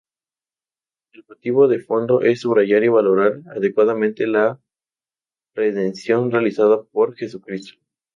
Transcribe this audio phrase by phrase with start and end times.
[1.13, 4.59] El motivo de fondo es subrayar y valorar adecuadamente la
[5.53, 7.79] redención realizada por Jesucristo.